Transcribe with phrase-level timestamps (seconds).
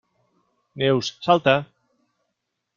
[0.81, 1.55] Neus, salta!